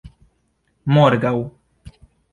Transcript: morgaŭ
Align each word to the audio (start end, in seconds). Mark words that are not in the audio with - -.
morgaŭ 0.95 1.33